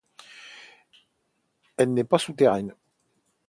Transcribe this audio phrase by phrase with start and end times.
[1.77, 2.73] Elle n'est pas souterraine.